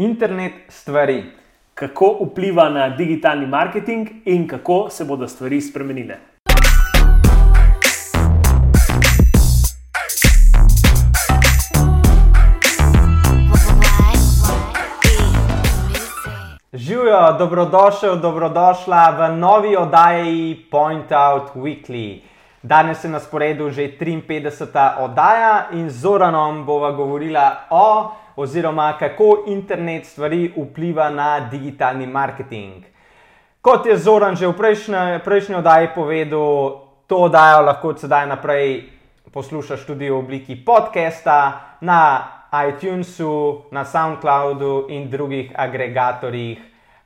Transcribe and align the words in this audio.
Internet 0.00 0.52
stvari. 0.68 1.24
Kako 1.74 2.06
vpliva 2.24 2.68
na 2.68 2.88
digitalni 2.88 3.46
marketing 3.46 4.08
in 4.24 4.48
kako 4.48 4.90
se 4.90 5.04
bodo 5.04 5.28
stvari 5.28 5.60
spremenile. 5.60 6.16
Živijo, 16.72 17.32
dobrodošel, 17.38 18.16
dobrodošla 18.16 19.10
v 19.18 19.36
novi 19.36 19.76
oddaji 19.76 20.66
Point 20.70 21.12
Out 21.12 21.54
Weekly. 21.54 22.20
Danes 22.62 23.04
je 23.04 23.10
na 23.10 23.20
sporedu 23.20 23.70
že 23.70 23.96
53. 23.96 25.00
oddaja 25.00 25.72
in 25.72 25.90
z 25.90 26.00
Zoranom 26.00 26.64
bova 26.64 26.92
govorila 26.92 27.66
o, 27.70 28.12
oziroma 28.36 28.92
kako 28.98 29.44
internet 29.46 30.06
stvari 30.06 30.52
vpliva 30.56 31.10
na 31.10 31.40
digitalni 31.40 32.06
marketing. 32.06 32.84
Kot 33.60 33.86
je 33.86 33.96
Zoran 33.96 34.36
že 34.36 34.46
v 34.46 34.52
prejšnji, 34.52 35.24
prejšnji 35.24 35.54
oddaji 35.56 35.88
povedal, 35.94 36.80
to 37.06 37.16
oddajo 37.16 37.64
lahko 37.64 37.88
od 37.88 38.00
sedaj 38.00 38.28
naprej 38.28 39.00
poslušaš 39.32 39.86
tudi 39.86 40.10
v 40.10 40.18
obliki 40.18 40.56
podcasta 40.58 41.78
na 41.80 42.28
iTunesu, 42.50 43.62
na 43.70 43.84
SoundCloudu 43.84 44.90
in 44.90 45.10
drugih 45.10 45.52
agregatorjih 45.54 46.58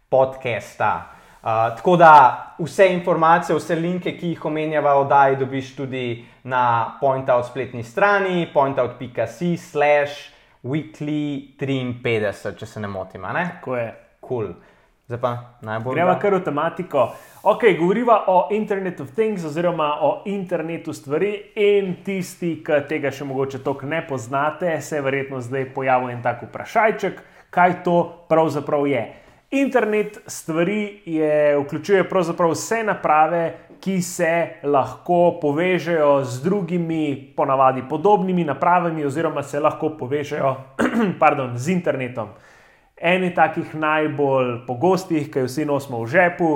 podcasta. 0.09 1.14
Uh, 1.45 1.51
tako 1.77 1.97
da 2.01 2.13
vse 2.59 2.87
informacije, 2.89 3.57
vse 3.57 3.75
linke, 3.77 4.15
ki 4.17 4.31
jih 4.33 4.45
omenjava 4.49 4.95
v 4.97 5.01
oddaji, 5.03 5.37
dobiš 5.37 5.75
tudi 5.77 6.05
na 6.49 6.97
PointOut 7.01 7.45
spletni 7.51 7.83
strani, 7.85 8.47
pointout.com, 8.55 9.57
slash 9.61 10.31
weekly 10.65 11.53
53, 11.61 12.55
če 12.57 12.67
se 12.67 12.81
ne 12.81 12.89
motim. 12.89 13.27
Ne? 13.29 13.43
Tako 13.59 13.77
je. 13.77 13.91
Cool. 14.25 14.55
Zdaj 15.05 15.21
pa 15.21 15.33
najbolj. 15.61 15.99
Gremo 15.99 16.15
kar 16.21 16.35
v 16.35 16.41
tematiko. 16.47 17.03
Ok, 17.45 17.67
govoriva 17.77 18.23
o 18.33 18.49
Internet 18.57 19.03
of 19.05 19.11
Things 19.13 19.45
oziroma 19.45 19.99
o 20.01 20.23
internetu 20.25 20.95
stvari 20.97 21.35
in 21.61 21.99
tisti, 22.07 22.55
ki 22.65 22.79
tega 22.89 23.13
še 23.13 23.29
mogoče 23.29 23.61
toliko 23.61 23.91
ne 23.91 24.01
poznate, 24.09 24.79
se 24.81 24.97
je 24.97 25.05
verjetno 25.05 25.43
zdaj 25.45 25.69
pojavil 25.77 26.15
en 26.15 26.25
tak 26.25 26.47
vprašajček, 26.49 27.21
kaj 27.53 27.77
to 27.85 27.99
pravzaprav 28.33 28.89
je. 28.89 29.05
Internet 29.55 30.19
stvari 30.27 31.01
je, 31.07 31.59
vključuje 31.59 32.09
pravzaprav 32.09 32.51
vse 32.51 32.83
naprave, 32.85 33.53
ki 33.81 34.03
se 34.03 34.49
lahko 34.63 35.39
povežejo 35.41 36.25
z 36.25 36.43
drugimi, 36.43 37.33
ponavadi 37.37 37.85
podobnimi 37.89 38.45
napravami, 38.45 39.05
oziroma 39.05 39.43
se 39.43 39.61
lahko 39.61 39.93
povežejo 39.99 40.57
pardon, 41.23 41.53
z 41.55 41.71
internetom. 41.71 42.33
Eni 42.97 43.31
takih 43.35 43.75
najbolj 43.75 44.65
pogostih, 44.67 45.31
ki 45.31 45.45
jih 45.45 45.47
vsi 45.47 45.69
nosimo 45.71 46.03
v 46.03 46.11
žepu, 46.11 46.51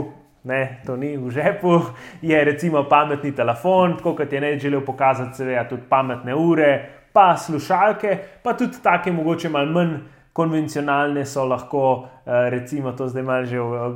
ne, 0.50 0.82
to 0.86 0.96
ni 0.96 1.14
v 1.16 1.30
žepu, 1.30 1.78
je 2.22 2.44
recimo 2.44 2.82
pametni 2.90 3.30
telefon, 3.30 3.96
tako 3.96 4.16
kot 4.18 4.32
je 4.32 4.40
ne 4.40 4.56
želel 4.58 4.82
pokazati, 4.82 5.36
seveda 5.36 5.68
tudi 5.70 5.86
pametne 5.88 6.34
ure, 6.34 6.72
pa 7.12 7.36
slušalke, 7.36 8.18
pa 8.42 8.58
tudi 8.58 8.82
take 8.82 9.12
mogoče 9.12 9.48
malo 9.48 9.72
manj. 9.72 9.98
Konvencionalne 10.38 11.24
so 11.26 11.42
lahko, 11.50 12.06
recimo, 12.24 12.92
to 12.94 13.08
zdaj 13.10 13.24
malo 13.26 13.46
že 13.50 13.58
v 13.58 13.90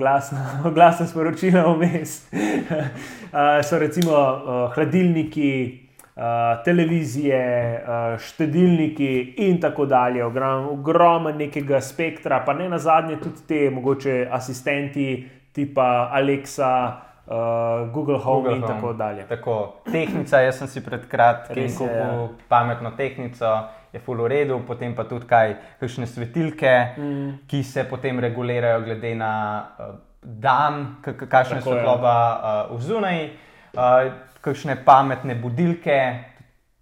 glasnem 0.75 1.07
sporočilu 1.13 1.77
vmes. 1.79 2.27
so 3.69 3.79
recimo 3.79 4.17
hladilniki, 4.75 5.53
televizije, 6.65 7.45
štedilniki 8.19 9.35
in 9.47 9.61
tako 9.61 9.87
dalje. 9.87 10.25
Ogromno 10.25 11.31
nekega 11.31 11.81
spektra, 11.81 12.43
pa 12.47 12.53
ne 12.59 12.69
na 12.69 12.79
zadnje 12.79 13.21
tudi 13.23 13.47
te 13.49 13.71
mogoče 13.71 14.27
asistenti, 14.31 15.29
tipa 15.53 16.11
Alexa, 16.13 17.12
Google 17.93 18.19
Home 18.19 18.43
Google 18.43 18.57
in 18.57 18.63
Home. 18.63 18.75
tako 18.75 18.93
dalje. 18.93 19.27
Tako, 19.29 19.75
tehnica, 19.93 20.41
jaz 20.41 20.59
sem 20.59 20.69
si 20.69 20.83
pred 20.85 21.07
kratkim 21.09 21.69
kupil 21.79 21.97
ja. 21.97 22.29
pametno 22.49 22.93
tehnico. 22.97 23.55
Je 23.93 24.01
full 24.01 24.23
v 24.25 24.29
redu, 24.29 24.57
potem 24.65 24.95
pa 24.97 25.05
tudi 25.05 25.27
kaj, 25.29 25.51
kakšne 25.81 26.07
svetilke, 26.09 26.71
mm. 26.97 27.33
ki 27.45 27.61
se 27.61 27.85
potem 27.85 28.21
regulirajo 28.25 28.81
glede 28.87 29.11
na 29.15 29.33
uh, 29.61 29.91
dan, 30.23 30.97
kakšna 31.05 31.59
je 31.61 31.65
svetloba 31.67 32.15
uh, 32.17 32.77
v 32.77 32.81
zunaj. 32.81 33.19
Uh, 33.77 34.13
kakšne 34.43 34.77
pametne 34.85 35.37
budilke, 35.39 35.99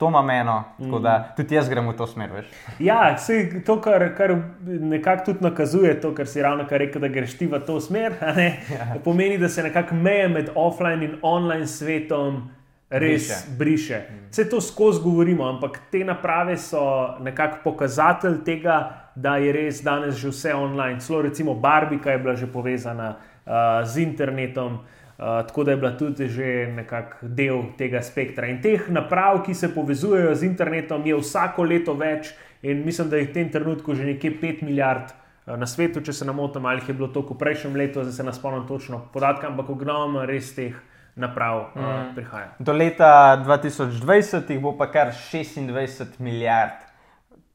to 0.00 0.09
ima 0.09 0.22
meno, 0.22 0.65
tako 0.78 0.99
da 0.99 1.19
mm. 1.19 1.37
tudi 1.37 1.55
jaz 1.55 1.69
grem 1.69 1.88
v 1.88 1.93
to 1.97 2.06
smer. 2.06 2.31
Veš. 2.33 2.47
Ja, 2.78 3.15
vse 3.16 3.62
to, 3.66 3.77
kar, 3.81 4.15
kar 4.16 4.33
nekako 4.65 5.25
tudi 5.25 5.44
nakazuje, 5.44 6.00
to, 6.00 6.15
kar 6.15 6.27
si 6.27 6.43
ravno 6.43 6.65
kar 6.69 6.81
rekel, 6.81 7.03
da 7.05 7.09
greš 7.09 7.34
ti 7.38 7.47
v 7.47 7.61
to 7.66 7.77
smer, 7.81 8.16
ja. 8.77 8.94
pomeni, 9.05 9.37
da 9.39 9.49
se 9.49 9.62
nekako 9.62 9.94
meje 9.94 10.28
med 10.28 10.49
offline 10.55 11.05
in 11.05 11.19
online 11.22 11.66
svetom. 11.66 12.49
Res 12.91 13.28
briše. 13.28 13.56
briše. 13.59 13.99
Vse 14.31 14.49
to 14.50 14.60
skozi 14.60 15.03
govorimo, 15.03 15.44
ampak 15.49 15.77
te 15.93 16.00
naprave 16.05 16.56
so 16.59 16.81
nekako 17.21 17.59
pokazatelj 17.65 18.41
tega, 18.44 18.78
da 19.15 19.37
je 19.37 19.53
res 19.53 19.83
danes 19.84 20.16
že 20.16 20.33
vse 20.33 20.55
online. 20.55 21.00
Celo 21.00 21.22
recimo 21.22 21.55
Barbika 21.55 22.10
je 22.10 22.19
bila 22.19 22.34
že 22.34 22.47
povezana 22.47 23.12
uh, 23.15 23.53
z 23.84 24.03
internetom. 24.03 24.72
Uh, 24.72 24.81
tako 25.21 25.65
da 25.65 25.71
je 25.71 25.77
bila 25.77 25.97
tudi 25.99 26.29
že 26.29 26.73
nekako 26.77 27.17
del 27.23 27.63
tega 27.79 28.01
spektra. 28.03 28.47
In 28.49 28.63
teh 28.63 28.89
naprav, 28.89 29.43
ki 29.45 29.55
se 29.55 29.69
povezujejo 29.75 30.35
z 30.35 30.49
internetom, 30.49 31.05
je 31.07 31.17
vsako 31.17 31.65
leto 31.69 31.95
več, 31.95 32.33
in 32.63 32.85
mislim, 32.85 33.11
da 33.11 33.17
je 33.17 33.29
v 33.29 33.33
tem 33.33 33.51
trenutku 33.53 33.95
že 33.95 34.05
nekje 34.05 34.33
5 34.41 34.63
milijard 34.65 35.13
uh, 35.13 35.57
na 35.61 35.67
svetu, 35.67 36.01
če 36.01 36.13
se 36.13 36.25
ne 36.25 36.33
motim, 36.33 36.67
ali 36.67 36.81
je 36.89 36.95
bilo 36.95 37.09
to 37.13 37.21
v 37.21 37.37
prejšnjem 37.37 37.77
letu, 37.77 38.05
zdaj 38.05 38.17
se 38.17 38.25
ne 38.25 38.33
spomnim 38.33 38.65
točno 38.67 39.03
podatka, 39.13 39.53
ampak 39.53 39.69
ogromno 39.71 40.25
res 40.25 40.55
teh 40.57 40.73
naprav 41.21 41.69
uh, 41.75 41.77
mm. 41.77 42.15
prihaja. 42.17 42.55
Do 42.59 42.73
leta 42.73 43.37
2020 43.45 44.49
jih 44.49 44.61
bo 44.63 44.73
pa 44.79 44.89
kar 44.89 45.13
26 45.13 46.17
milijard 46.19 46.81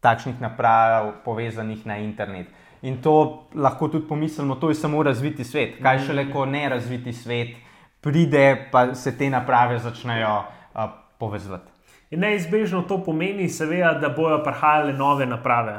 takšnih 0.06 0.38
naprav 0.38 1.16
povezanih 1.26 1.82
na 1.86 1.97
internet. 1.97 2.47
In 2.81 3.02
to 3.02 3.47
lahko 3.56 3.88
tudi 3.88 4.08
pomislimo, 4.08 4.56
to 4.56 4.69
je 4.69 4.75
samo 4.75 5.03
razviti 5.03 5.44
svet. 5.44 5.80
Kaj 5.81 6.00
šele, 6.08 6.28
ko 6.31 6.46
ne 6.46 6.69
razviti 6.69 7.13
svet 7.13 7.56
pride, 8.02 8.68
pa 8.72 8.96
se 8.96 9.18
te 9.18 9.30
naprave 9.30 9.80
začnejo 9.80 10.36
uh, 10.38 10.90
povezati. 11.19 11.72
In 12.14 12.22
neizbežno 12.22 12.84
to 12.85 13.00
pomeni, 13.03 13.47
seveda, 13.50 13.96
da 14.00 14.12
bodo 14.14 14.38
prihajale 14.46 14.94
nove 14.94 15.25
naprave. 15.25 15.74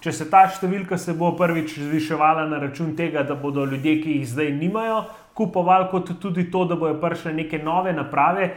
Če 0.00 0.12
se 0.14 0.28
ta 0.30 0.44
številka 0.46 0.94
se 0.98 1.12
bo 1.18 1.32
prvič 1.36 1.74
zviševala 1.82 2.46
na 2.46 2.60
račun 2.62 2.94
tega, 2.96 3.24
da 3.26 3.34
bodo 3.34 3.64
ljudje, 3.66 3.96
ki 4.04 4.14
jih 4.20 4.28
zdaj 4.30 4.52
nimajo, 4.60 5.02
kupovali, 5.34 5.90
kot 5.90 6.14
tudi 6.22 6.46
to, 6.54 6.64
da 6.70 6.78
bodo 6.78 7.00
prišle 7.02 7.34
neke 7.34 7.58
nove 7.58 7.92
naprave, 7.92 8.52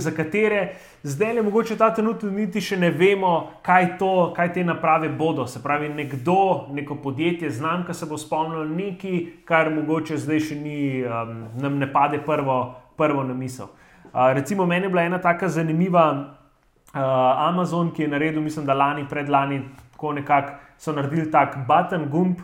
za 0.00 0.10
katere 0.10 0.74
zdaj 1.02 1.32
le 1.34 1.42
mogoče 1.42 1.76
ta 1.76 1.90
trenutek 1.94 2.30
niti 2.32 2.60
še 2.60 2.76
ne 2.76 2.90
vemo, 2.90 3.50
kaj, 3.62 3.98
to, 3.98 4.32
kaj 4.36 4.52
te 4.52 4.64
naprave 4.64 5.08
bodo. 5.08 5.46
Se 5.46 5.62
pravi, 5.62 5.88
nekdo, 5.88 6.68
neko 6.72 6.96
podjetje, 7.02 7.50
znamka 7.50 7.94
se 7.94 8.06
bo 8.06 8.18
spomnil 8.18 8.70
nekaj, 8.72 9.18
kar 9.44 9.70
mogoče 9.74 10.16
zdaj 10.16 10.40
še 10.48 10.56
ni, 10.56 10.78
um, 11.04 11.34
nam 11.60 11.76
ne 11.78 11.90
pade 11.92 12.22
prvo, 12.24 12.74
prvo 12.96 13.24
na 13.26 13.34
misel. 13.34 13.68
Uh, 14.12 14.30
recimo, 14.32 14.66
meni 14.66 14.86
je 14.86 14.94
bila 14.94 15.02
ena 15.08 15.20
tako 15.20 15.48
zanimiva 15.48 16.06
uh, 16.12 17.02
Amazon, 17.48 17.92
ki 17.92 18.06
je 18.06 18.08
naredil, 18.08 18.40
mislim, 18.42 18.66
da 18.66 18.74
lani, 18.74 19.04
predlani, 19.08 19.62
tako 19.92 20.12
nekako 20.12 20.58
so 20.78 20.92
naredili 20.92 21.30
tak 21.30 21.60
button, 21.68 22.08
gumb. 22.10 22.40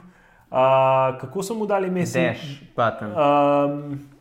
Uh, 0.49 1.19
kako 1.21 1.43
so 1.43 1.55
mu 1.55 1.67
dali 1.67 1.91
mesec? 1.91 2.37
Dash, 2.37 2.63
button. 2.77 3.13
Um, 3.13 4.18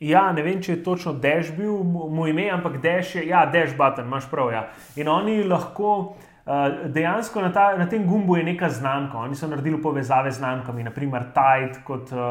Ja, 0.00 0.30
ne 0.32 0.40
vem, 0.40 0.62
če 0.64 0.78
je 0.78 0.80
točno 0.80 1.12
Dash 1.20 1.52
bil 1.52 1.82
moj 1.84 2.30
ime, 2.32 2.46
ampak 2.48 2.78
Dash 2.80 3.18
je, 3.18 3.26
ja, 3.28 3.42
Dash 3.44 3.74
button, 3.76 4.06
imaš 4.08 4.30
prav. 4.30 4.48
Ja. 4.48 4.62
In 4.96 5.10
oni 5.12 5.42
lahko 5.44 5.90
uh, 6.00 6.86
dejansko 6.88 7.42
na, 7.44 7.50
ta, 7.52 7.66
na 7.76 7.84
tem 7.88 8.06
gumbu 8.08 8.38
je 8.38 8.46
neka 8.48 8.70
znamka. 8.72 9.20
Oni 9.20 9.36
so 9.36 9.50
naredili 9.50 9.76
povezave 9.82 10.32
z 10.32 10.40
znamkami, 10.40 10.86
naprimer 10.88 11.26
Tide 11.36 11.84
kot 11.84 12.14
uh, 12.16 12.22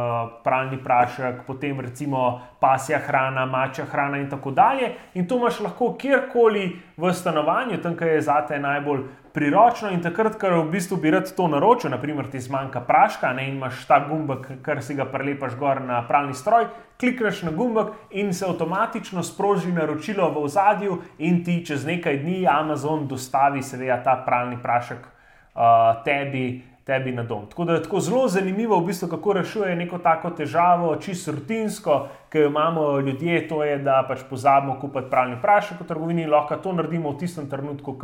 pralni 0.41 0.81
prašek, 0.81 1.43
potem 1.45 1.77
recimo 1.85 2.39
pasja 2.59 3.03
hrana, 3.05 3.45
mačja 3.45 3.85
hrana 3.85 4.17
in 4.17 4.25
tako 4.33 4.49
dalje. 4.49 4.95
In 5.13 5.29
to 5.29 5.37
imaš 5.37 5.61
lahko 5.61 5.93
kjerkoli 5.93 6.71
v 6.97 7.13
stanovanju, 7.13 7.77
tam, 7.85 7.93
kjer 7.93 8.15
je 8.15 8.25
zate 8.31 8.57
najbolj 8.59 9.05
priročno 9.33 9.89
in 9.93 10.01
takrat, 10.01 10.37
ko 10.39 10.49
v 10.63 10.71
bistvu 10.71 10.97
bi 10.97 11.11
rad 11.11 11.29
to 11.35 11.47
naročil, 11.47 11.91
naprimer 11.91 12.27
ti 12.31 12.39
zmanjka 12.39 12.81
praška 12.87 13.33
ne, 13.33 13.47
in 13.49 13.57
imaš 13.57 13.85
ta 13.87 13.99
gumbek, 14.07 14.47
kar 14.65 14.81
si 14.83 14.95
ga 14.97 15.05
prelepaš 15.05 15.55
gor 15.59 15.81
na 15.81 16.01
pralni 16.07 16.33
stroj, 16.33 16.67
klikneš 16.99 17.43
na 17.47 17.51
gumbek 17.51 17.93
in 18.11 18.33
se 18.33 18.45
avtomatično 18.45 19.23
sproži 19.23 19.71
naročilo 19.71 20.31
v 20.31 20.43
ozadju 20.43 20.97
in 21.17 21.43
ti 21.43 21.61
čez 21.65 21.85
nekaj 21.85 22.17
dni 22.23 22.47
Amazon 22.49 23.07
dostavi 23.07 23.63
seveda 23.63 24.01
ta 24.03 24.17
pralni 24.25 24.57
prašek 24.61 24.99
uh, 24.99 26.03
tebi 26.05 26.63
tebi 26.89 27.13
na 27.13 27.23
dom. 27.23 27.45
Tako 27.49 27.65
da 27.65 27.77
je 27.77 27.83
tako 27.85 27.99
zelo 28.01 28.27
zanimivo, 28.27 28.79
v 28.79 28.89
bistvu, 28.89 29.09
kako 29.11 29.33
rešuje 29.37 29.75
neko 29.75 29.99
tako 30.01 30.31
težavo, 30.33 30.95
čisto 30.95 31.35
rutinsko, 31.37 31.99
ki 32.33 32.41
jo 32.41 32.49
imamo 32.49 32.99
ljudje, 32.99 33.47
to 33.47 33.63
je, 33.63 33.77
da 33.85 34.01
pač 34.07 34.25
pozabimo 34.29 34.79
kupiti 34.81 35.09
pravni 35.09 35.37
prašek 35.41 35.83
v 35.83 35.87
trgovini 35.87 36.25
in 36.25 36.33
lahko 36.33 36.57
to 36.57 36.73
naredimo 36.73 37.13
v 37.13 37.21
tistem 37.21 37.49
trenutku, 37.49 37.97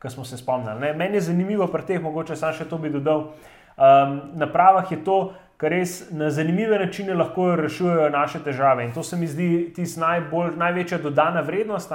ki 0.00 0.10
smo 0.14 0.24
se 0.24 0.38
spomnili. 0.38 0.78
Ne? 0.80 0.94
Meni 0.94 1.18
je 1.18 1.28
zanimivo 1.32 1.66
pri 1.66 1.86
teh, 1.88 2.02
mogoče 2.02 2.38
sam 2.38 2.54
še 2.54 2.68
to 2.70 2.78
bi 2.78 2.90
dodal. 2.90 3.32
um, 3.80 4.20
napravah 4.38 4.92
je 4.92 5.04
to, 5.04 5.32
kar 5.60 5.74
res 5.74 6.10
na 6.10 6.30
zanimive 6.30 6.78
načine 6.78 7.14
lahko 7.14 7.54
rešujejo 7.56 8.08
naše 8.10 8.40
težave. 8.44 8.84
In 8.84 8.92
to 8.92 9.02
se 9.02 9.16
mi 9.16 9.26
zdi 9.26 9.72
tisti 9.76 10.00
največja 10.56 10.98
dodana 10.98 11.40
vrednost. 11.40 11.92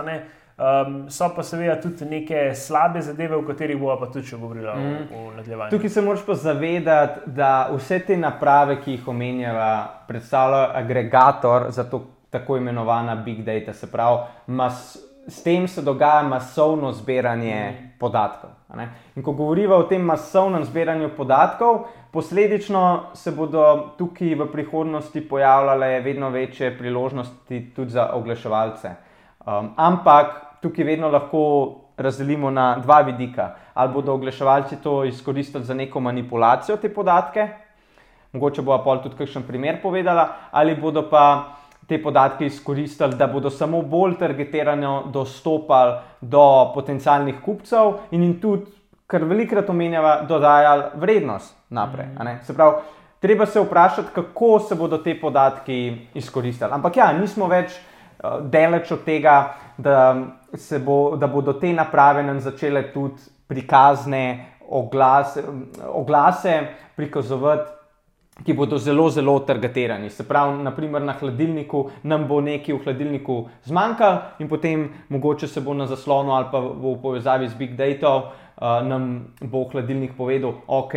Um, 0.55 1.09
so 1.09 1.27
pa 1.35 1.43
seveda 1.43 1.75
tudi 1.81 2.05
neke 2.05 2.53
slabe 2.55 3.01
zadeve, 3.01 3.35
o 3.35 3.43
katerih 3.43 3.75
bomo 3.75 3.97
pa 3.99 4.07
tudi 4.07 4.29
še 4.29 4.37
govorili 4.39 4.71
mm. 4.71 4.99
v, 5.09 5.23
v 5.23 5.31
nadaljevanju. 5.35 5.71
Tukaj 5.73 5.91
se 5.91 6.03
moraš 6.05 6.21
pa 6.23 6.35
zavedati, 6.39 7.31
da 7.35 7.49
vse 7.73 7.99
te 8.07 8.15
naprave, 8.15 8.77
ki 8.79 8.93
jih 8.93 9.09
omenjava, 9.11 9.71
predstavljajo 10.07 10.69
agregator 10.79 11.65
za 11.75 11.83
to 11.91 11.99
tako 12.31 12.55
imenovana 12.61 13.17
big 13.25 13.41
data. 13.43 13.73
Se 13.75 13.89
pravi, 13.91 14.21
mas, 14.47 14.95
s 15.27 15.43
tem 15.43 15.67
se 15.67 15.83
dogaja 15.83 16.23
masovno 16.23 16.93
zbiranje 16.95 17.59
mm. 17.59 17.91
podatkov. 17.99 18.55
In 19.15 19.23
ko 19.23 19.35
govorimo 19.35 19.75
o 19.75 19.89
tem 19.91 20.07
masovnem 20.07 20.63
zbiranju 20.63 21.11
podatkov, 21.17 21.83
posledično 22.15 23.11
se 23.13 23.35
bodo 23.35 23.91
tukaj 23.99 24.35
v 24.39 24.47
prihodnosti 24.51 25.27
pojavljale 25.27 25.99
vedno 25.99 26.29
večje 26.29 26.77
priložnosti 26.77 27.61
tudi 27.75 27.91
za 27.91 28.07
oglaševalce. 28.15 28.95
Um, 29.45 29.73
ampak 29.77 30.44
tukaj 30.65 30.85
vedno 30.85 31.09
lahko 31.13 31.41
razdelimo 31.97 32.49
na 32.51 32.79
dva 32.79 33.01
vidika. 33.01 33.51
Ali 33.73 33.93
bodo 33.93 34.13
oglaševalci 34.13 34.81
to 34.83 35.03
izkoristili 35.05 35.63
za 35.63 35.73
neko 35.73 35.99
manipulacijo 35.99 36.77
te 36.77 36.89
podatke, 36.93 37.47
mogoče 38.33 38.61
bo 38.61 38.77
pa 38.83 38.97
tudi 39.03 39.15
kakšen 39.15 39.43
primer 39.47 39.81
povedala, 39.81 40.27
ali 40.51 40.75
bodo 40.75 41.05
pa 41.09 41.55
te 41.87 42.01
podatke 42.01 42.45
izkoristili, 42.45 43.15
da 43.15 43.27
bodo 43.27 43.49
samo 43.49 43.81
bolj 43.81 44.17
targetirano 44.19 45.03
dostopali 45.13 45.99
do 46.21 46.71
potencialnih 46.73 47.35
kupcev 47.45 47.93
in 48.11 48.23
jim 48.23 48.39
tudi, 48.41 48.71
kar 49.07 49.23
velikrat 49.23 49.69
omenjava, 49.69 50.21
dodajali 50.27 50.83
vrednost 50.95 51.53
naprej. 51.69 52.07
Mm. 52.17 52.39
Se 52.43 52.55
pravi, 52.55 52.81
treba 53.19 53.45
se 53.45 53.61
vprašati, 53.61 54.07
kako 54.15 54.59
se 54.59 54.75
bodo 54.75 54.97
te 54.97 55.13
podatki 55.21 56.07
izkoristili. 56.13 56.71
Ampak 56.73 56.97
ja, 56.97 57.11
nismo 57.13 57.47
več 57.47 57.77
daleč 58.51 58.91
od 58.91 59.03
tega, 59.05 59.55
da 59.77 60.15
bo, 60.85 61.15
da 61.17 61.27
bodo 61.27 61.53
te 61.59 61.73
naprave 61.73 62.23
nam 62.23 62.39
začele 62.39 62.91
tudi 62.93 63.21
prikazne 63.47 64.45
oglase, 64.69 65.43
oglase 65.87 66.59
prikazovati. 66.95 67.71
Ki 68.35 68.51
bodo 68.51 68.75
zelo, 68.77 69.05
zelo 69.09 69.37
targetirani. 69.47 70.09
Se 70.11 70.25
pravi, 70.27 70.57
naprimer 70.63 71.01
na 71.01 71.13
hladilniku 71.15 71.85
nam 72.03 72.25
bo 72.27 72.41
nekaj 72.43 72.75
v 72.75 72.81
hladilniku 72.83 73.35
zmanjkalo, 73.63 74.17
in 74.43 74.49
potem 74.51 74.83
mogoče 75.09 75.47
se 75.47 75.63
bo 75.63 75.73
na 75.73 75.87
zaslonu 75.87 76.33
ali 76.35 76.49
pa 76.51 76.59
v 76.59 76.97
povezavi 77.01 77.47
z 77.47 77.55
Big 77.55 77.77
Data 77.79 78.11
uh, 78.17 78.83
nam 78.83 79.31
bo 79.39 79.63
hladilnik 79.71 80.17
povedal, 80.17 80.51
ok, 80.67 80.93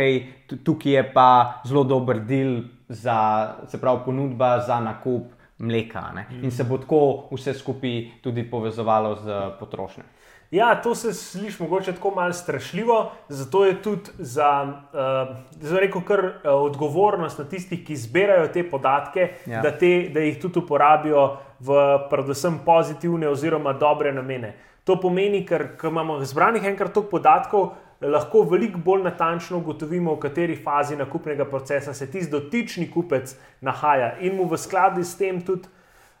tukaj 0.65 0.91
je 0.91 1.05
pa 1.13 1.61
zelo 1.63 1.85
dober 1.87 2.19
del 2.19 2.59
se 2.91 3.79
pravi, 3.81 4.03
ponudba 4.05 4.59
za 4.59 4.79
nakup 4.83 5.38
mleka. 5.59 6.01
Mm. 6.11 6.43
In 6.43 6.51
se 6.51 6.63
bo 6.63 6.77
tako 6.77 7.27
vse 7.31 7.53
skupaj 7.53 8.21
tudi 8.23 8.43
povezovalo 8.49 9.15
z 9.15 9.41
potrošnjo. 9.59 10.03
Ja, 10.51 10.81
to 10.81 10.95
se 10.95 11.13
sliši 11.13 11.63
mogoče 11.63 11.93
tako 11.93 12.11
malo 12.15 12.33
strašljivo, 12.33 13.11
zato 13.27 13.65
je 13.65 13.81
tudi 13.81 14.09
za, 14.17 14.73
uh, 14.93 15.35
za 15.61 15.79
rekel, 15.79 16.01
kar, 16.01 16.25
uh, 16.25 16.31
odgovornost 16.43 17.39
na 17.39 17.45
tistih, 17.45 17.83
ki 17.85 17.95
zbirajo 17.95 18.47
te 18.47 18.63
podatke, 18.69 19.29
ja. 19.45 19.61
da, 19.61 19.71
te, 19.77 20.09
da 20.13 20.19
jih 20.19 20.39
tudi 20.41 20.59
uporabijo 20.59 21.37
v 21.59 21.77
predvsem 22.09 22.59
pozitivne 22.65 23.29
oziroma 23.29 23.73
dobre 23.73 24.13
namene. 24.13 24.55
To 24.83 24.95
pomeni, 24.97 25.43
ker 25.45 25.67
imamo 25.85 26.17
zbranih 26.25 26.65
enkrat 26.65 26.93
toliko 26.93 27.11
podatkov, 27.11 27.69
lahko 28.01 28.43
veliko 28.47 28.79
bolj 28.79 29.03
natančno 29.03 29.57
ugotovimo, 29.57 30.13
v 30.15 30.19
kateri 30.19 30.55
fazi 30.55 30.95
nakupnega 30.95 31.45
procesa 31.45 31.93
se 31.93 32.11
tisti 32.11 32.31
dotični 32.31 32.91
kupec 32.91 33.35
nahaja 33.61 34.17
in 34.19 34.35
mu 34.35 34.47
v 34.47 34.57
skladu 34.57 35.03
s 35.03 35.17
tem 35.17 35.41
tudi 35.41 35.67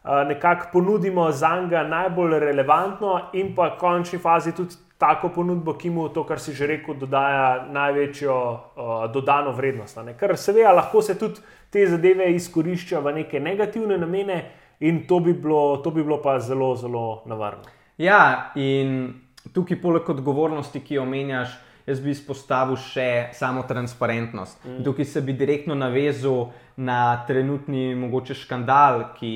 nekako 0.03 0.67
ponudimo 0.73 1.31
za 1.31 1.61
njega 1.61 1.83
najbolj 1.83 2.39
relevantno 2.39 3.21
in 3.33 3.55
pa 3.55 3.67
v 3.67 3.79
končni 3.79 4.19
fazi 4.19 4.51
tudi 4.55 4.75
tako 4.97 5.29
ponudbo, 5.29 5.73
ki 5.73 5.89
mu 5.89 6.09
to, 6.09 6.23
kar 6.23 6.39
si 6.39 6.53
že 6.53 6.67
rekel, 6.67 6.95
dodaja 6.99 7.67
največjo 7.71 8.35
uh, 8.35 9.05
dodano 9.13 9.51
vrednost. 9.55 9.97
Ker 10.19 10.35
seveda 10.37 10.73
lahko 10.75 11.01
se 11.01 11.15
tudi 11.15 11.39
te 11.71 11.85
zadeve 11.87 12.27
izkorišča 12.35 12.99
v 12.99 13.13
neke 13.21 13.39
negativne 13.39 13.97
namene 13.97 14.41
in 14.79 15.05
to 15.07 15.19
bi 15.19 15.33
bilo, 15.33 15.77
to 15.83 15.91
bi 15.91 16.03
bilo 16.03 16.19
pa 16.21 16.39
zelo, 16.39 16.75
zelo 16.75 17.23
navarno. 17.25 17.63
Ja, 17.97 18.51
in 18.55 19.13
tukaj 19.53 19.79
poleg 19.81 20.09
odgovornosti, 20.09 20.83
ki 20.83 20.99
jo 20.99 21.07
omenjaš, 21.07 21.55
jaz 21.89 22.01
bi 22.01 22.13
izpostavil 22.13 22.77
še 22.77 23.29
samo 23.33 23.63
transparentnost. 23.67 24.59
Mm. 24.65 24.83
Tukaj 24.85 25.05
se 25.05 25.21
bi 25.25 25.33
direktno 25.33 25.75
navezal 25.75 26.51
na 26.77 27.25
trenutni 27.27 27.95
mogoče 27.95 28.37
škandal, 28.37 29.03
ki 29.17 29.31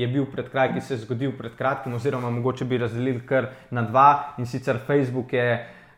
je 0.00 0.08
bil 0.10 0.26
pred 0.32 0.50
kratkim, 0.50 0.80
ki 0.80 0.86
se 0.86 0.94
je 0.96 1.04
zgodil 1.04 1.36
pred 1.38 1.54
kratkim, 1.58 1.94
oziroma 1.94 2.30
mogoče 2.30 2.66
bi 2.68 2.80
razdelil 2.82 3.22
kar 3.28 3.52
na 3.70 3.86
dva. 3.86 4.34
In 4.38 4.50
sicer 4.50 4.80
Facebook 4.86 5.32
je 5.32 5.46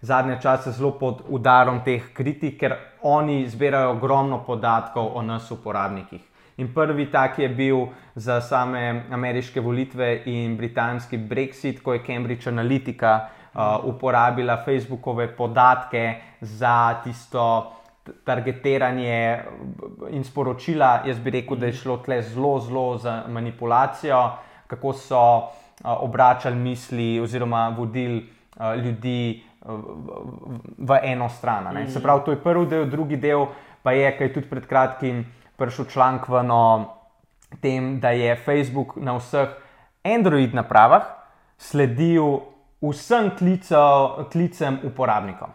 zadnje 0.04 0.38
čase 0.42 0.74
zelo 0.76 0.92
pod 1.00 1.24
udarom 1.28 1.80
teh 1.84 2.12
kritik, 2.14 2.60
ker 2.60 2.76
oni 3.02 3.46
zbirajo 3.48 3.96
ogromno 3.96 4.42
podatkov 4.44 5.16
o 5.16 5.22
nas, 5.22 5.50
uporabnikih. 5.50 6.20
In 6.56 6.68
prvi 6.74 7.08
tak 7.10 7.38
je 7.38 7.48
bil 7.48 7.88
za 8.14 8.40
same 8.40 9.02
ameriške 9.10 9.60
volitve 9.60 10.20
in 10.30 10.56
britanski 10.56 11.18
Brexit, 11.18 11.82
ko 11.82 11.96
je 11.96 12.04
Cambridge 12.06 12.46
Analytica 12.46 13.30
uporabila 13.84 14.56
Facebookove 14.64 15.28
podatke 15.36 16.14
za 16.40 17.00
tisto 17.04 17.72
targetiranje 18.24 19.44
in 20.10 20.24
sporočila. 20.24 21.02
Jaz 21.06 21.18
bi 21.18 21.30
rekel, 21.30 21.56
da 21.56 21.66
je 21.66 21.72
šlo 21.72 21.96
tle 22.04 22.22
zelo, 22.22 22.58
zelo 22.60 22.98
za 22.98 23.22
manipulacijo, 23.28 24.30
kako 24.66 24.92
so 24.92 25.22
uh, 25.36 25.46
obračali 25.84 26.56
misli 26.56 27.20
oziroma 27.20 27.68
vodili 27.78 28.26
uh, 28.56 28.74
ljudi 28.84 29.42
v, 30.78 30.98
eno 31.02 31.28
stran. 31.28 31.64
Mm. 31.74 31.88
Se 31.88 32.02
pravi, 32.02 32.20
to 32.24 32.30
je 32.30 32.42
prvi 32.42 32.66
del, 32.66 32.90
drugi 32.90 33.16
del 33.16 33.46
pa 33.82 33.92
je, 33.92 34.10
kaj 34.18 34.32
tudi 34.32 34.48
pred 34.48 34.66
kratkim 34.66 35.24
prišel 35.56 35.88
članek 35.92 36.28
v 36.28 36.42
no, 36.42 36.60
tem, 37.60 38.00
da 38.00 38.10
je 38.10 38.36
Facebook 38.36 38.96
na 38.96 39.16
vseh 39.16 39.48
Android 40.04 40.54
napravah 40.54 41.04
sledil 41.58 42.53
vsem 42.90 43.30
klico, 43.38 44.26
klicem 44.32 44.80
uporabnikom. 44.84 45.52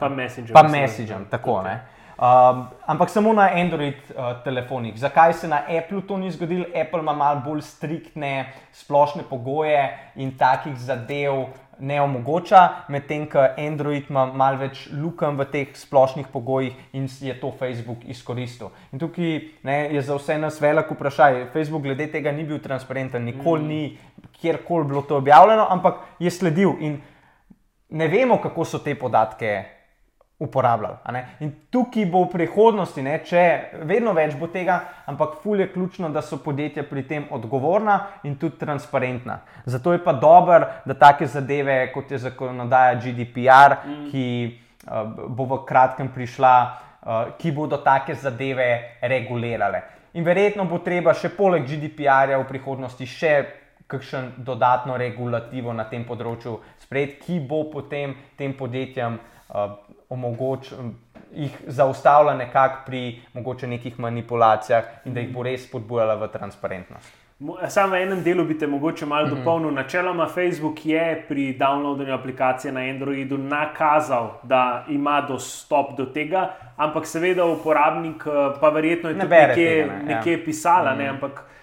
Pa 0.00 0.08
Messenger. 0.08 0.54
Pa 0.54 0.62
Messenger, 0.62 1.26
tako 1.30 1.58
okay. 1.60 1.64
ne. 1.64 1.80
Um, 2.22 2.68
ampak 2.86 3.10
samo 3.10 3.32
na 3.32 3.50
Android 3.50 3.98
uh, 4.14 4.44
telefonih. 4.44 4.94
Zakaj 4.98 5.32
se 5.32 5.48
na 5.48 5.64
Apple 5.66 6.02
to 6.08 6.16
ni 6.16 6.30
zgodilo? 6.30 6.64
Apple 6.70 7.00
ima 7.00 7.12
malo 7.12 7.40
bolj 7.44 7.62
striktne 7.62 8.52
splošne 8.72 9.24
pogoje 9.30 10.12
in 10.14 10.36
takih 10.38 10.76
zadev 10.76 11.50
ne 11.78 12.00
omogoča, 12.02 12.84
medtem 12.88 13.26
ko 13.30 13.42
Android 13.58 14.10
ima 14.10 14.26
malo 14.26 14.60
več 14.60 14.84
lukem 14.92 15.36
v 15.40 15.46
teh 15.50 15.74
splošnih 15.76 16.28
pogojih 16.32 16.76
in 16.92 17.08
je 17.20 17.34
to 17.40 17.52
Facebook 17.58 18.04
izkoristil. 18.04 18.70
In 18.92 19.02
tukaj 19.02 19.38
ne, 19.66 19.76
je 19.94 20.02
za 20.02 20.16
vse 20.16 20.38
nas 20.38 20.60
velik 20.60 20.90
vprašaj. 20.92 21.46
Facebook 21.52 21.82
glede 21.82 22.06
tega 22.12 22.32
ni 22.32 22.44
bil 22.44 22.60
transparenten, 22.62 23.24
nikoli 23.24 23.62
mm. 23.62 23.68
ni 23.68 23.98
kjerkoli 24.40 24.88
bilo 24.88 25.02
to 25.02 25.16
objavljeno, 25.16 25.66
ampak 25.70 26.04
je 26.18 26.30
sledil 26.30 26.76
in 26.80 27.00
ne 27.92 28.08
vemo, 28.08 28.38
kako 28.40 28.64
so 28.64 28.78
te 28.78 28.94
podatke 28.94 29.81
uporabljali. 30.42 30.96
In 31.40 31.52
tukaj 31.70 32.06
bo 32.10 32.24
v 32.24 32.32
prihodnosti, 32.32 33.02
ne, 33.02 33.14
če 33.24 33.42
vedno 33.86 34.14
več 34.16 34.34
bo 34.38 34.48
tega, 34.50 34.80
ampak 35.06 35.38
ful 35.42 35.62
je 35.62 35.68
ključno, 35.72 36.10
da 36.10 36.22
so 36.22 36.40
podjetja 36.42 36.84
pri 36.88 37.04
tem 37.08 37.26
odgovorna 37.30 37.98
in 38.26 38.36
tudi 38.40 38.58
transparentna. 38.58 39.40
Zato 39.64 39.94
je 39.94 40.02
pa 40.02 40.12
dobro, 40.12 40.66
da 40.84 40.98
take 40.98 41.26
zadeve, 41.26 41.92
kot 41.94 42.10
je 42.10 42.18
zakonodaja 42.26 42.98
GDPR, 43.00 43.78
mm. 43.86 44.04
ki 44.10 44.26
uh, 44.90 45.26
bo 45.28 45.46
v 45.54 45.62
kratkem 45.68 46.10
prišla, 46.14 46.54
uh, 46.66 47.24
ki 47.38 47.54
bodo 47.54 47.78
take 47.84 48.18
zadeve 48.18 48.98
regulirale. 49.02 49.82
In 50.18 50.26
verjetno 50.26 50.66
bo 50.68 50.82
treba 50.84 51.14
še 51.16 51.30
poleg 51.32 51.64
GDPR-ja 51.68 52.40
v 52.42 52.48
prihodnosti 52.50 53.06
še 53.08 53.34
kakšen 53.92 54.32
dodatno 54.44 54.96
regulativo 54.96 55.72
na 55.76 55.84
tem 55.88 56.04
področju 56.08 56.58
sprejeti, 56.80 57.18
ki 57.20 57.40
bo 57.48 57.66
potem 57.72 58.14
tem 58.40 58.54
podjetjem 58.56 59.18
uh, 59.18 59.32
omogoč, 60.08 60.72
jih 61.34 61.56
zaustavila 61.66 62.34
nekako 62.34 62.82
pri 62.86 63.20
mogoče 63.34 63.66
nekih 63.66 63.98
manipulacijah 64.00 64.84
in 65.04 65.14
da 65.14 65.20
jih 65.20 65.34
bo 65.34 65.42
res 65.42 65.64
spodbujala 65.68 66.14
v 66.14 66.28
transparentnost. 66.28 67.22
Samo 67.68 67.96
v 67.96 68.02
enem 68.04 68.20
delu 68.22 68.44
bi 68.44 68.54
te 68.58 68.66
mogoče 68.66 69.06
malo 69.06 69.26
mm 69.26 69.30
-hmm. 69.30 69.38
dopolnil. 69.38 69.70
Načeloma 69.70 70.26
Facebook 70.26 70.86
je 70.86 71.24
pri 71.28 71.58
downloadanju 71.58 72.14
aplikacije 72.14 72.72
na 72.72 72.80
Androidu 72.80 73.38
nakazal, 73.38 74.30
da 74.42 74.84
ima 74.88 75.20
dostop 75.20 75.96
do 75.96 76.06
tega, 76.06 76.50
ampak 76.76 77.06
seveda 77.06 77.44
uporabnik 77.44 78.26
eh, 78.26 78.60
pa 78.60 78.68
verjetno 78.68 79.08
je 79.08 79.14
ne 79.14 79.20
tudi 79.20 79.34
nekje, 79.34 79.54
tega, 79.54 79.92
ne? 79.92 80.14
nekje 80.14 80.32
ja. 80.32 80.44
pisala. 80.44 80.94
Mm 80.94 80.94
-hmm. 80.94 80.98
ne? 80.98 81.08
Ampak 81.08 81.32
uh, 81.32 81.61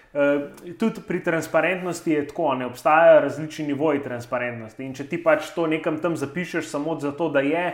tudi 0.78 1.00
pri 1.06 1.22
transparentnosti 1.22 2.10
je 2.10 2.26
tako, 2.26 2.54
ne 2.54 2.66
obstajajo 2.66 3.20
različni 3.20 3.66
nivoji 3.66 4.02
transparentnosti. 4.02 4.84
In 4.84 4.94
če 4.94 5.06
ti 5.06 5.22
pač 5.22 5.52
to 5.54 5.66
nekam 5.70 6.00
tam 6.02 6.16
zapišeš 6.16 6.66
samo 6.66 6.98
zato, 7.00 7.28
da 7.28 7.40
je 7.40 7.70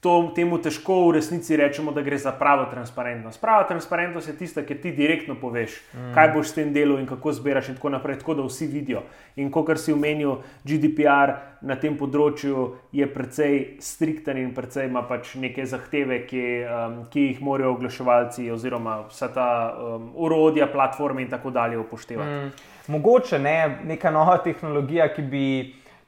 to, 0.00 0.30
temu 0.34 0.60
težko 0.62 1.08
v 1.08 1.16
resnici 1.18 1.56
rečemo, 1.58 1.90
da 1.92 2.02
gre 2.06 2.18
za 2.18 2.30
pravo 2.32 2.68
transparentnost. 2.70 3.40
Prava 3.40 3.64
transparentnost 3.66 4.28
je 4.28 4.36
tista, 4.38 4.62
ki 4.62 4.76
ti 4.78 4.92
direktno 4.94 5.34
poveš, 5.40 5.74
mm. 5.94 6.12
kaj 6.14 6.30
boš 6.36 6.52
s 6.52 6.54
tem 6.54 6.70
delal 6.72 7.00
in 7.02 7.06
kako 7.06 7.32
zbiraš, 7.34 7.72
in 7.72 7.78
tako 7.80 7.90
naprej, 7.96 8.20
tako 8.22 8.36
da 8.38 8.46
vsi 8.46 8.66
vidijo. 8.70 9.02
In 9.36 9.50
kot 9.50 9.74
si 9.78 9.92
omenil, 9.92 10.38
GDPR 10.62 11.34
na 11.66 11.74
tem 11.74 11.98
področju 11.98 12.68
je 12.94 13.10
precej 13.10 13.58
strikten 13.82 14.38
in 14.38 14.54
precej 14.54 14.86
ima 14.86 15.02
pač 15.02 15.34
neke 15.34 15.66
zahteve, 15.66 16.22
ki, 16.30 16.46
um, 16.62 16.98
ki 17.10 17.26
jih 17.32 17.42
morajo 17.42 17.74
oglaševalci 17.74 18.50
oziroma 18.54 19.00
vsa 19.10 19.32
ta 19.34 19.50
um, 19.74 20.12
urodja, 20.14 20.70
platforme 20.70 21.26
in 21.26 21.30
tako 21.30 21.50
dalje 21.50 21.78
upoštevati. 21.82 22.30
Mm. 22.30 22.76
Mogoče 22.88 23.38
ne 23.38 23.56
neka 23.84 24.10
nova 24.14 24.38
tehnologija, 24.46 25.10
ki 25.12 25.22
bi 25.22 25.44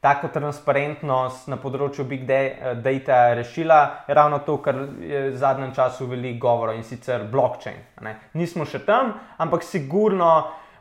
tako 0.00 0.30
transparentnost 0.33 1.49
na 1.52 1.59
področju 1.61 2.07
big 2.09 2.25
data 2.25 3.19
rešila, 3.37 3.80
ravno 4.09 4.40
to, 4.47 4.57
kar 4.64 4.78
je 5.04 5.26
v 5.28 5.37
zadnjem 5.37 5.75
času 5.76 6.09
veliko 6.09 6.40
govora 6.47 6.75
in 6.76 6.85
sicer 6.88 7.26
blockchain. 7.28 7.76
Ne? 8.00 8.16
Nismo 8.40 8.64
še 8.64 8.80
tam, 8.87 9.12
ampak 9.38 9.66
sigurno 9.66 10.30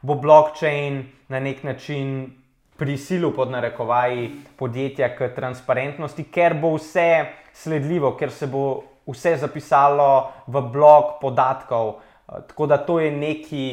bo 0.01 0.15
blockchain 0.15 1.01
na 1.27 1.41
nek 1.43 1.65
način 1.67 2.29
prisilil 2.79 3.33
pod 3.35 3.51
narekovaji 3.51 4.29
podjetja 4.55 5.11
k 5.17 5.33
transparentnosti, 5.35 6.23
ker 6.31 6.55
bo 6.61 6.77
vse 6.77 7.09
sledljivo, 7.51 8.13
ker 8.15 8.31
se 8.31 8.47
bo 8.47 8.85
vse 9.09 9.35
zapisalo 9.41 10.29
v 10.47 10.61
blok 10.71 11.17
podatkov. 11.19 11.97
Tako 12.29 12.69
da 12.69 12.77
to 12.77 12.99
je 13.01 13.09
nekaj, 13.11 13.67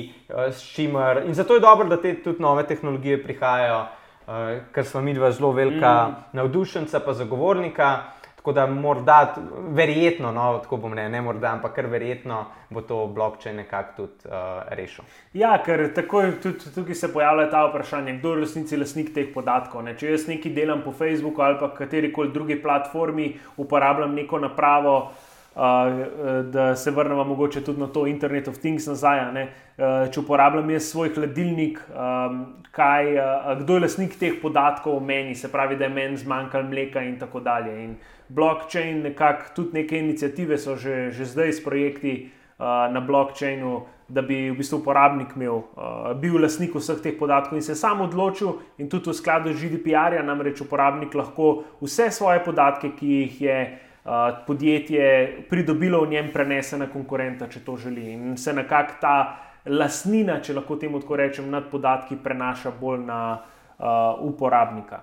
s 0.51 0.65
čimer. 0.75 1.23
In 1.29 1.37
zato 1.39 1.55
je 1.55 1.63
dobro, 1.63 1.87
da 1.87 2.01
te 2.03 2.17
tudi 2.25 2.43
nove 2.43 2.65
tehnologije 2.67 3.21
prihajajo 3.23 3.85
uh, 4.27 4.59
ker 4.73 4.85
smo 4.85 5.01
mi 5.01 5.15
dva 5.15 5.31
zelo 5.33 5.53
velika 5.53 6.09
mm. 6.09 6.37
navdušenca, 6.37 7.01
pa 7.01 7.13
zagovornika. 7.13 7.97
Tako 8.37 8.53
da 8.53 8.67
morda, 8.67 9.35
verjetno, 9.75 10.31
no, 10.33 10.59
tako 10.63 10.77
bom 10.77 10.93
ne, 10.95 11.09
ne 11.11 11.19
morda, 11.21 11.49
ampak 11.57 11.73
kar 11.75 11.89
verjetno 11.91 12.45
bo 12.71 12.81
to 12.81 13.01
blockchain 13.07 13.57
nekako 13.57 13.93
tudi 13.97 14.29
uh, 14.31 14.61
rešil. 14.71 15.05
Ja, 15.35 15.57
ker 15.65 15.89
takoj 15.95 16.31
tudi 16.43 16.71
tukaj 16.75 16.95
se 16.95 17.11
pojavlja 17.13 17.49
ta 17.51 17.65
vprašanje, 17.67 18.15
kdo 18.21 18.37
je 18.37 18.45
resnici 18.45 18.79
lasnik 18.79 19.11
teh 19.15 19.33
podatkov. 19.35 19.83
Ne? 19.83 19.97
Če 19.99 20.13
jaz 20.13 20.29
nekaj 20.31 20.55
delam 20.55 20.85
po 20.85 20.95
Facebooku 20.95 21.43
ali 21.43 21.59
pa 21.59 21.73
kateri 21.75 22.13
koli 22.13 22.31
drugi 22.31 22.61
platformi, 22.63 23.33
uporabljam 23.57 24.15
neko 24.15 24.39
napravo, 24.39 24.95
da 26.53 26.77
se 26.77 26.91
vrnemo 26.91 27.25
mogoče 27.25 27.65
tudi 27.65 27.81
na 27.81 27.87
to 27.87 28.07
Internet 28.07 28.49
of 28.49 28.59
Things 28.59 28.87
nazaj. 28.87 29.21
Uh, 29.21 30.09
če 30.13 30.21
uporabljam 30.21 30.71
jaz 30.71 30.91
svoj 30.91 31.11
hladilnik, 31.15 31.81
um, 31.93 32.39
kaj, 32.73 33.11
uh, 33.17 33.51
kdo 33.61 33.77
je 33.77 33.83
lasnik 33.85 34.15
teh 34.21 34.39
podatkov 34.43 34.97
o 34.97 35.01
meni, 35.01 35.35
se 35.35 35.51
pravi, 35.53 35.77
da 35.77 35.85
je 35.85 35.93
meni 35.93 36.17
zmanjkalo 36.17 36.69
mleka 36.69 37.03
in 37.05 37.19
tako 37.21 37.41
dalje. 37.41 37.75
In 37.85 37.97
blockchain, 38.29 39.03
nekako 39.03 39.53
tudi 39.57 39.83
neke 39.83 39.99
inicijative 39.99 40.59
so 40.59 40.77
že, 40.77 41.11
že 41.11 41.25
zdaj 41.25 41.53
s 41.53 41.65
projekti 41.65 42.15
uh, 42.59 42.89
na 42.93 43.01
blockchainu. 43.01 43.83
Da 44.09 44.23
bi 44.23 44.53
v 44.53 44.55
bistvu 44.55 44.79
uporabnik 44.79 45.33
imel, 45.35 45.65
uh, 45.75 46.13
bil 46.15 46.37
lasnik 46.39 46.77
vseh 46.77 47.01
teh 47.03 47.17
podatkov 47.19 47.59
in 47.59 47.65
se 47.67 47.75
sam 47.75 48.05
odločil, 48.05 48.53
in 48.79 48.87
tudi 48.87 49.11
v 49.11 49.15
skladu 49.19 49.51
z 49.51 49.67
GDPR-ja, 49.67 50.23
namreč 50.23 50.63
uporabnik 50.63 51.15
lahko 51.15 51.65
vse 51.81 52.07
svoje 52.15 52.39
podatke, 52.45 52.93
ki 52.95 53.09
jih 53.17 53.41
je 53.43 53.57
uh, 53.65 53.86
podjetje 54.47 55.07
pridobilo 55.51 56.05
v 56.05 56.11
njem, 56.11 56.31
prenese 56.33 56.79
na 56.79 56.87
konkurenta, 56.87 57.49
če 57.49 57.65
to 57.65 57.77
želi. 57.77 58.13
In 58.13 58.37
se 58.37 58.53
nekako 58.53 59.01
ta 59.01 59.17
lasnina, 59.67 60.41
če 60.41 60.55
lahko 60.55 60.77
temu 60.77 61.01
tako 61.03 61.17
rečem, 61.17 61.51
nad 61.51 61.67
podatki 61.71 62.17
prenaša 62.23 62.71
bolj 62.81 63.03
na 63.07 63.21
uh, 63.35 64.23
uporabnika. 64.23 65.03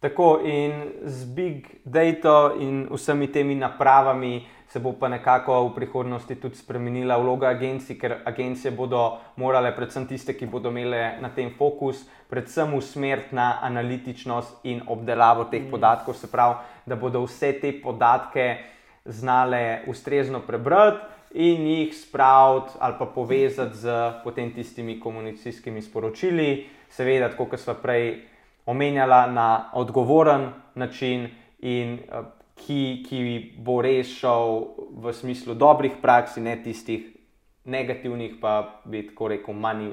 Tako 0.00 0.40
in 0.44 0.72
z 1.02 1.24
big 1.34 1.66
data 1.84 2.54
in 2.60 2.86
vsemi 2.90 3.26
temi 3.32 3.54
napravami 3.54 4.46
se 4.68 4.78
bo 4.78 4.92
pa 4.92 5.08
nekako 5.08 5.68
v 5.68 5.74
prihodnosti 5.74 6.34
tudi 6.36 6.56
spremenila 6.56 7.16
vloga 7.16 7.48
agencij, 7.48 7.96
ker 7.98 8.18
agencije 8.24 8.70
bodo 8.70 9.18
morale, 9.36 9.72
predvsem 9.72 10.06
tiste, 10.06 10.36
ki 10.36 10.46
bodo 10.46 10.68
imele 10.68 11.16
na 11.20 11.32
tem 11.34 11.50
fokus, 11.56 12.04
predvsem 12.28 12.74
usmeriti 12.76 13.34
na 13.34 13.58
analitičnost 13.64 14.68
in 14.68 14.82
obdelavo 14.86 15.48
teh 15.48 15.64
mm. 15.64 15.70
podatkov, 15.70 16.14
se 16.14 16.28
pravi, 16.30 16.60
da 16.86 16.96
bodo 16.96 17.24
vse 17.24 17.54
te 17.58 17.72
podatke 17.82 18.58
znale 19.04 19.82
ustrezno 19.88 20.44
prebrati 20.44 21.16
in 21.34 21.66
jih 21.66 21.96
spraviti 21.96 22.76
ali 22.78 22.94
pa 22.98 23.06
povezati 23.06 23.76
z 23.76 24.00
potem 24.24 24.52
tistimi 24.52 25.00
komunikacijskimi 25.00 25.82
sporočili, 25.82 26.66
seveda, 26.90 27.32
kot 27.36 27.56
smo 27.56 27.74
prej 27.82 28.20
omenjali, 28.68 29.20
na 29.34 29.70
odgovoren 29.74 30.50
način 30.76 31.28
in 31.64 31.98
uh, 32.12 32.26
ki, 32.58 33.04
ki 33.06 33.22
bo 33.64 33.80
res 33.82 34.10
šel 34.18 34.60
v 35.00 35.14
smislu 35.14 35.56
dobrih 35.56 35.98
praks, 36.02 36.36
ne 36.36 36.56
tistih 36.62 37.06
negativnih, 37.64 38.36
pa 38.40 38.82
bi 38.84 39.06
tako 39.08 39.32
rekel, 39.34 39.56
manj, 39.56 39.90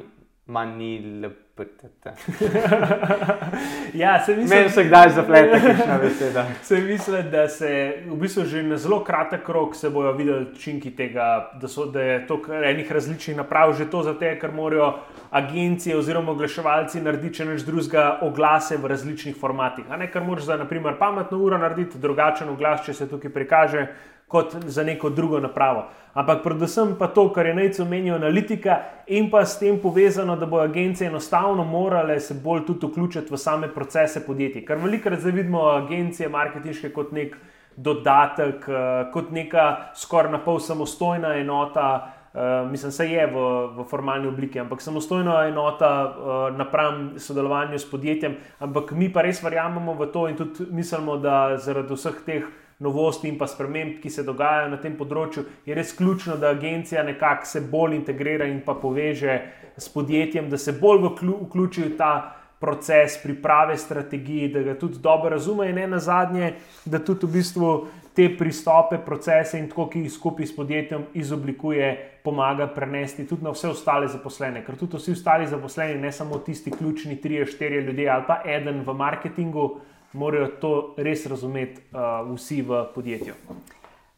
manj 0.48 0.86
lepo. 1.24 1.45
ja, 3.94 4.26
se 4.26 4.36
mislim, 4.36 4.60
Meni 4.60 4.70
se 4.70 4.84
kdaj 4.84 5.10
zaplete, 5.10 5.62
kakšna 5.62 5.98
beseda. 6.02 6.46
Se 6.64 6.82
mislim, 6.82 7.32
da 7.32 7.48
se 7.48 7.94
v 8.08 8.16
bistvu 8.16 8.44
že 8.44 8.64
na 8.64 8.78
zelo 8.78 9.04
kratek 9.04 9.50
rok 9.50 9.76
se 9.76 9.90
bojo 9.90 10.12
videli 10.12 10.46
učinki 10.52 10.92
tega, 10.96 11.52
da, 11.62 11.68
so, 11.68 11.86
da 11.86 12.02
je 12.02 12.28
to 12.28 12.42
enih 12.64 12.92
različnih 12.92 13.38
naprav, 13.38 13.74
že 13.74 13.90
to 13.90 14.04
zato, 14.04 14.26
ker 14.42 14.52
morajo 14.52 14.94
agencije 15.32 15.98
oziroma 15.98 16.32
oglaševalci 16.32 17.02
narediti 17.02 17.36
če 17.36 17.46
neč 17.46 17.64
drugega 17.64 18.20
oglase 18.22 18.78
v 18.78 18.92
različnih 18.92 19.36
formatih. 19.40 19.86
A 19.90 19.98
ne, 19.98 20.12
ker 20.12 20.24
moraš 20.24 20.52
za 20.52 20.58
naprimer 20.58 21.00
pametno 21.00 21.40
uro 21.40 21.58
narediti 21.58 22.00
drugačen 22.00 22.50
oglas, 22.50 22.84
če 22.86 22.94
se 22.94 23.10
tukaj 23.10 23.32
prikaže 23.32 23.88
kot 24.28 24.56
za 24.66 24.84
neko 24.84 25.10
drugo 25.10 25.40
napravo. 25.40 25.86
Ampak 26.14 26.44
predvsem 26.44 26.96
pa 27.00 27.08
to, 27.08 27.28
kar 27.34 27.46
je 27.46 27.56
najcomenijo 27.56 28.16
analitika 28.16 28.78
in 29.08 29.30
pa 29.32 29.46
s 29.46 29.60
tem 29.60 29.80
povezano, 29.82 30.36
da 30.36 30.46
bo 30.46 30.60
agencije 30.60 31.10
enostavno 31.10 31.64
morale 31.64 32.20
se 32.20 32.34
bolj 32.34 32.66
tudi 32.66 32.88
vključiti 32.88 33.34
v 33.34 33.38
same 33.38 33.68
procese 33.74 34.26
podjetij. 34.26 34.66
Ker 34.66 34.78
velikokrat 34.78 35.20
zdaj 35.20 35.32
vidimo 35.32 35.68
agencije 35.70 36.30
marketinške 36.30 36.94
kot 36.94 37.12
nek 37.12 37.36
dodatek, 37.76 38.70
eh, 38.70 39.12
kot 39.14 39.32
neka 39.32 39.92
skoraj 39.96 40.32
na 40.32 40.40
pol 40.40 40.60
samostojna 40.60 41.36
enota. 41.36 42.12
Uh, 42.36 42.72
mislim, 42.72 42.92
da 42.98 43.04
je 43.04 43.26
v, 43.28 43.42
v 43.78 43.84
formalni 43.88 44.28
obliki, 44.28 44.60
ampak 44.60 44.82
samostojna 44.82 45.48
enota 45.48 45.92
uh, 46.04 46.58
napram 46.58 47.14
sodelovanju 47.18 47.80
s 47.80 47.88
podjetjem. 47.92 48.36
Ampak 48.60 48.92
mi 48.92 49.08
pa 49.14 49.22
res 49.22 49.40
verjamemo 49.44 49.94
v 49.94 50.10
to 50.12 50.28
in 50.28 50.36
tudi 50.36 50.68
mislimo, 50.70 51.16
da 51.18 51.56
zaradi 51.58 51.96
vseh 51.96 52.18
teh 52.26 52.44
uh, 52.44 52.65
novosti 52.80 53.30
in 53.30 53.38
pa 53.38 53.48
sprememb, 53.48 54.00
ki 54.04 54.10
se 54.10 54.24
dogajajo 54.24 54.70
na 54.74 54.80
tem 54.82 54.96
področju, 55.00 55.46
je 55.66 55.76
res 55.76 55.94
ključno, 55.96 56.36
da 56.40 56.52
agencija 56.56 57.04
nekako 57.04 57.48
se 57.48 57.62
bolj 57.62 57.96
integrira 57.96 58.48
in 58.52 58.62
pa 58.66 58.76
poveže 58.76 59.40
s 59.78 59.90
podjetjem, 59.90 60.50
da 60.50 60.58
se 60.58 60.76
bolj 60.80 61.08
vključi 61.12 61.86
v 61.88 61.94
ta 61.98 62.14
proces 62.60 63.18
priprave 63.24 63.78
strategij, 63.78 64.50
da 64.54 64.64
ga 64.64 64.74
tudi 64.80 65.00
dobro 65.04 65.30
razume 65.30 65.70
in 65.70 65.76
ne 65.76 65.88
na 65.88 66.00
zadnje, 66.00 66.54
da 66.86 67.00
tudi 67.00 67.28
v 67.28 67.38
bistvu 67.38 67.72
te 68.16 68.30
pristope, 68.38 68.98
procese 69.06 69.60
in 69.60 69.68
tako, 69.70 69.90
ki 69.92 70.06
jih 70.06 70.14
skupaj 70.14 70.48
s 70.48 70.56
podjetjem 70.56 71.04
izoblikuje, 71.20 71.90
pomaga 72.24 72.68
prenesti 72.72 73.26
tudi 73.28 73.44
na 73.44 73.52
vse 73.52 73.74
ostale 73.74 74.08
zaposlene. 74.08 74.64
Ker 74.66 74.78
tudi 74.80 74.98
vsi 74.98 75.12
ostali 75.18 75.48
zaposleni, 75.52 76.00
ne 76.02 76.12
samo 76.16 76.40
tisti 76.40 76.72
ključni, 76.72 77.20
tri, 77.22 77.44
štiri 77.46 77.84
ljudje 77.84 78.08
ali 78.10 78.24
pa 78.28 78.40
eden 78.46 78.82
v 78.88 78.96
marketingu, 78.96 79.68
morajo 80.14 80.48
to 80.62 80.94
res 80.98 81.26
razumeti 81.26 81.82
uh, 81.92 82.36
vsi 82.36 82.62
v 82.62 82.86
podjetju. 82.96 83.34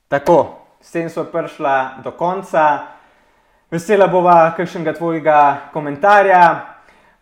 Tako, 0.07 0.55
s 0.81 0.91
tem 0.91 1.09
smo 1.09 1.23
prišli 1.23 2.03
do 2.03 2.11
konca. 2.11 2.87
Vesela 3.71 4.07
bova 4.07 4.53
kakšnega 4.55 4.93
tvojega 4.93 5.69
komentarja. 5.73 6.43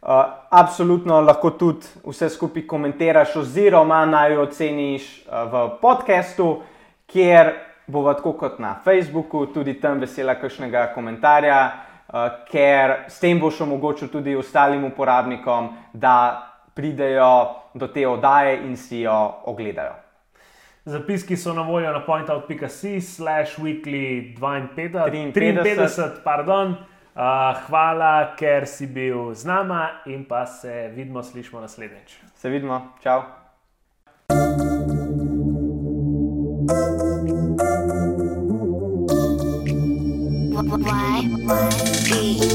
Uh, 0.02 0.10
absolutno 0.50 1.22
lahko 1.22 1.50
tudi 1.58 1.88
vse 2.06 2.30
skupaj 2.30 2.68
komentiraš, 2.68 3.36
oziroma 3.36 4.04
naj 4.06 4.34
jo 4.34 4.44
oceniš 4.44 5.08
uh, 5.26 5.48
v 5.52 5.64
podkastu, 5.82 6.62
kjer 7.10 7.54
bova 7.88 8.14
tako 8.14 8.34
kot 8.34 8.60
na 8.60 8.76
Facebooku, 8.84 9.46
tudi 9.46 9.80
tam 9.82 10.00
vesela 10.00 10.36
kakšnega 10.38 10.92
komentarja, 10.94 11.60
uh, 11.66 12.28
ker 12.52 12.94
s 13.10 13.18
tem 13.20 13.40
boš 13.42 13.64
omogočil 13.66 14.12
tudi 14.14 14.36
ostalim 14.36 14.86
uporabnikom, 14.86 15.72
da 15.94 16.16
pridejo 16.76 17.56
do 17.74 17.88
te 17.88 18.08
oddaje 18.08 18.60
in 18.68 18.78
si 18.78 19.00
jo 19.00 19.42
ogledajo. 19.46 19.96
Zapiski 20.86 21.38
so 21.38 21.54
na 21.54 21.62
voljo 21.62 21.92
na 21.92 22.06
pointout.com, 22.06 23.02
slash 23.02 23.58
weekly 23.58 24.36
52, 24.38 25.10
53, 25.34 26.22
pardon. 26.24 26.76
Uh, 27.16 27.56
hvala, 27.68 28.36
ker 28.36 28.68
si 28.68 28.88
bil 28.88 29.34
z 29.34 29.48
nama 29.48 30.04
in 30.06 30.26
pa 30.26 30.46
se 30.46 30.92
vidimo, 30.96 31.24
slišmo 31.24 31.62
naslednjič. 31.62 32.20
Se 32.36 32.50
vidimo, 32.50 32.92
čau. 33.04 33.24
Why? 40.76 41.30
Why? 41.48 42.55